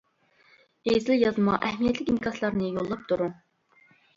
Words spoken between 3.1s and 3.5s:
تۇرۇڭ!